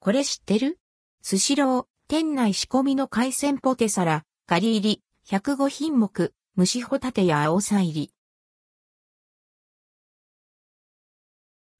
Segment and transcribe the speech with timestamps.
[0.00, 0.78] これ知ってる？
[1.22, 8.12] スシロー、店内仕込みの海鮮ポテサラ、ガリ入り、105品目、蒸しホタテや青さ入り。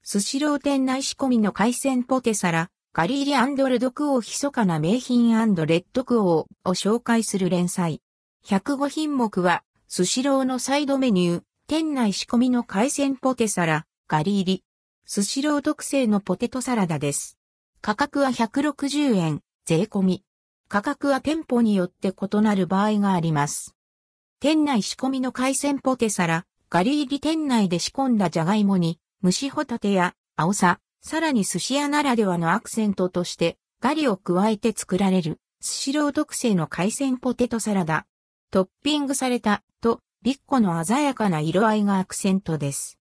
[0.03, 3.36] スシロー店内仕込みの海鮮ポテサラ、ガリ入り
[3.68, 5.29] ルドクオー密かな名品
[5.64, 8.03] レッドクオーを紹介する連載。
[8.45, 14.64] 105品目は、スシローのサイドメニュー、店内仕込みの海鮮ポテサラ、ガリ入り。
[15.07, 17.38] スシロー特製のポテトサラダです。
[17.81, 20.25] 価格は160円、税込み。
[20.69, 23.77] 価格は店舗によって異なる場合があります。
[24.41, 38.06] 店内仕込みの海鮮ポテサラ、ガリ入り店内で仕込んだじゃがいもに、蒸しホタテや、青さ、さらに寿司屋ならではのアクセントとして、ガリを加えて作られる、スシロー特製の海鮮ポテトサラダ。
[38.50, 42.98] トッピングされた、と、ビッコの鮮やかな色合いがアクセントです。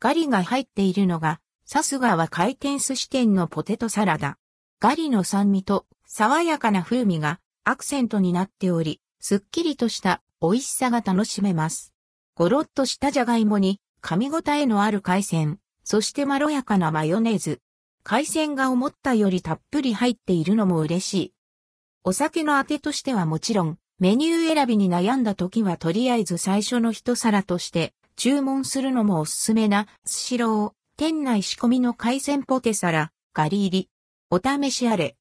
[0.00, 4.36] ガリが入っているのが、さすがは回転寿司店のポテトサラダ。
[4.80, 11.94] ガリの酸味と爽やかな風味がアクセントになっており、すっきりとした美味しさが楽しめます。
[12.34, 17.60] ゴロッとしたじゃがいもに噛み応えのある海鮮、そしてまろやかなマヨネーズ。
[18.02, 21.34] 海鮮が思ったよりたっぷり入っているのも嬉しい。
[22.02, 33.90] お酒のあてとしてはもちろん、メニュー選びに悩んだ時はとりあえず最初の一皿として注文するのもおすすめなスシロー、店内仕込みの海鮮ポテサラ、ガリ入り。
[34.30, 35.12] お試しあれ。